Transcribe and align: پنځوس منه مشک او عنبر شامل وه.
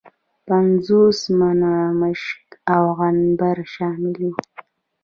پنځوس 0.47 1.19
منه 1.39 1.73
مشک 1.99 2.41
او 2.75 2.83
عنبر 3.05 3.57
شامل 3.75 4.15
وه. 4.31 4.41